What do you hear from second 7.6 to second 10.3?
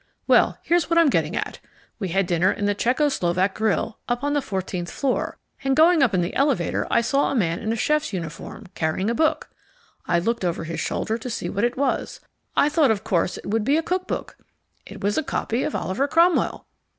a chef's uniform carrying a book. I